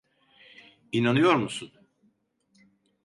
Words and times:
İnanıyor 0.91 1.35
musun? 1.35 1.71